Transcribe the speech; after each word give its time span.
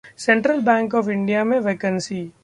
central 0.17 0.61
bank 0.61 0.95
of 0.95 1.07
India 1.09 1.43
में 1.43 1.59
vacancy 1.59 2.31